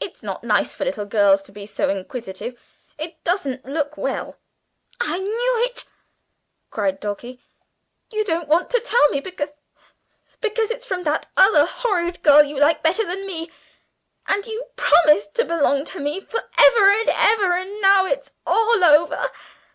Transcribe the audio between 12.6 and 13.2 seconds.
like better